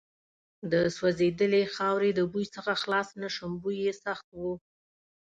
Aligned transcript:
د 0.71 0.73
سوځېدلې 0.95 1.63
خاورې 1.75 2.09
د 2.15 2.19
بوی 2.31 2.45
څخه 2.55 2.71
خلاص 2.81 3.09
نه 3.21 3.29
شوم، 3.35 3.51
بوی 3.61 3.77
یې 3.85 3.93
سخت 4.05 4.25
و. 4.31 4.39